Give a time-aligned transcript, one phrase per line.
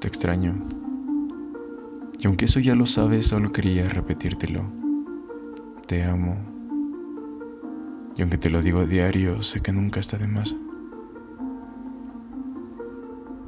[0.00, 0.54] Te extraño.
[2.20, 4.62] Y aunque eso ya lo sabes, solo quería repetírtelo.
[5.86, 6.36] Te amo.
[8.16, 10.54] Y aunque te lo digo a diario, sé que nunca está de más.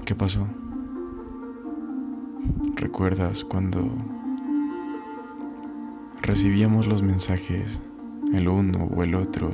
[0.04, 0.48] ¿Qué pasó?
[2.74, 3.92] ¿Recuerdas cuando
[6.20, 7.80] recibíamos los mensajes,
[8.32, 9.50] el uno o el otro?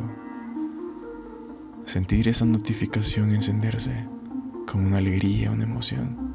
[1.85, 4.09] Sentir esa notificación encenderse
[4.67, 6.26] con una alegría, una emoción.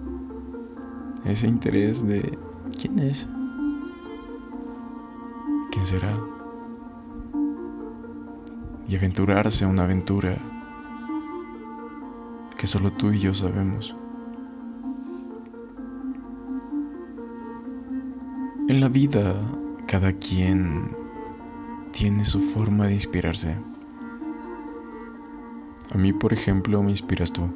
[1.25, 2.37] Ese interés de
[2.79, 3.27] quién es,
[5.71, 6.17] quién será.
[8.87, 10.37] Y aventurarse a una aventura
[12.57, 13.95] que solo tú y yo sabemos.
[18.67, 19.35] En la vida,
[19.87, 20.95] cada quien
[21.91, 23.55] tiene su forma de inspirarse.
[25.93, 27.49] A mí, por ejemplo, me inspiras tú.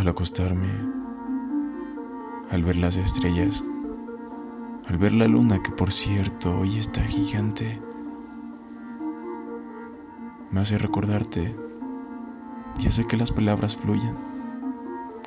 [0.00, 0.70] Al acostarme,
[2.50, 3.62] al ver las estrellas,
[4.88, 7.78] al ver la luna que por cierto hoy está gigante,
[10.50, 11.54] me hace recordarte
[12.78, 14.16] y hace que las palabras fluyan.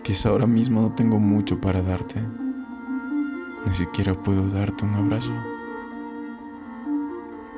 [0.01, 2.19] Quizá ahora mismo no tengo mucho para darte.
[3.67, 5.33] Ni siquiera puedo darte un abrazo.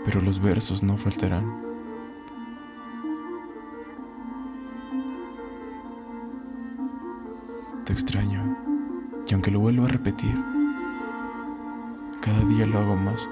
[0.04, 1.75] Pero los versos no faltarán.
[7.86, 8.58] Te extraño.
[9.28, 10.36] Y aunque lo vuelvo a repetir,
[12.20, 13.30] cada día lo hago más.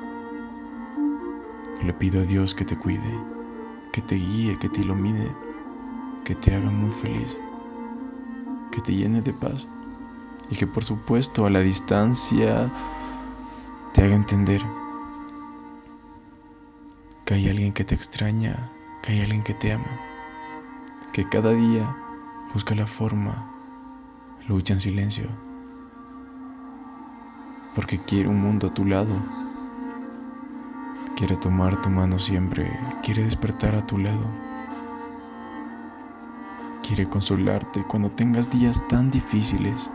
[1.83, 3.19] Le pido a Dios que te cuide,
[3.91, 5.27] que te guíe, que te ilumine,
[6.23, 7.35] que te haga muy feliz,
[8.71, 9.67] que te llene de paz
[10.49, 12.71] y que por supuesto a la distancia
[13.93, 14.61] te haga entender
[17.25, 19.99] que hay alguien que te extraña, que hay alguien que te ama,
[21.11, 21.97] que cada día
[22.53, 23.52] busca la forma,
[24.47, 25.25] lucha en silencio,
[27.75, 29.15] porque quiere un mundo a tu lado,
[31.15, 32.69] quiere tomar tu mano siempre,
[33.03, 34.25] quiere despertar a tu lado,
[36.85, 39.89] quiere consolarte cuando tengas días tan difíciles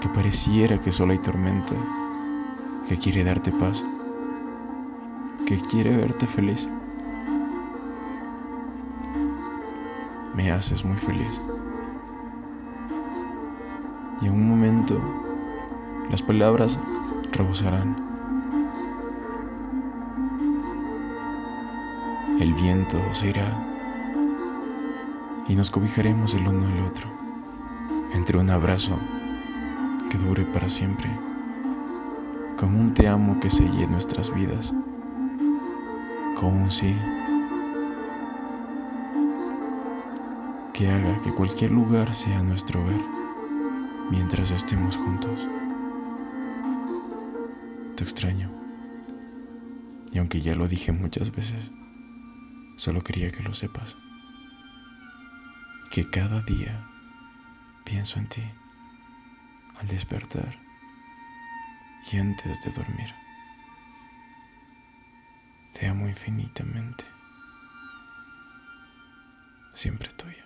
[0.00, 1.74] que pareciera que solo hay tormenta,
[2.88, 3.84] que quiere darte paz,
[5.46, 6.68] que quiere verte feliz.
[10.34, 11.40] Me haces muy feliz.
[14.20, 14.98] Y en un momento
[16.10, 16.78] las palabras
[17.32, 17.96] rebosarán.
[22.40, 23.52] El viento se irá
[25.48, 27.08] y nos cobijaremos el uno al otro
[28.14, 28.98] entre un abrazo
[30.10, 31.10] que dure para siempre,
[32.56, 34.72] con un te amo que selle nuestras vidas,
[36.38, 36.94] con un sí
[40.72, 43.15] que haga que cualquier lugar sea nuestro hogar
[44.10, 45.38] mientras estemos juntos.
[47.96, 48.50] Te extraño.
[50.12, 51.70] Y aunque ya lo dije muchas veces,
[52.76, 53.96] solo quería que lo sepas.
[55.90, 56.86] Que cada día
[57.84, 58.42] pienso en ti
[59.80, 60.58] al despertar
[62.12, 63.14] y antes de dormir.
[65.72, 67.04] Te amo infinitamente.
[69.72, 70.45] Siempre tuya.